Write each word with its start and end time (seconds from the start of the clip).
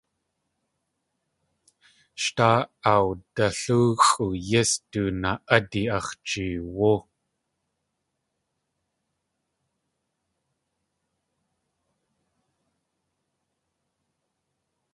Sh 2.21 2.29
daa 2.37 2.59
awdalóoxʼu 2.93 4.27
yís 4.49 4.71
du 4.91 5.03
naa.ádi 5.21 5.81
ax̲ 5.97 6.13
jeewú. 6.27 6.95